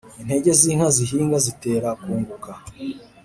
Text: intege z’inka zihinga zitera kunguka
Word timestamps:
intege 0.21 0.49
z’inka 0.59 0.87
zihinga 0.95 1.37
zitera 1.45 1.89
kunguka 2.01 2.51